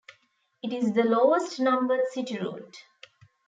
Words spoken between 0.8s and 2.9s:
the lowest numbered city route.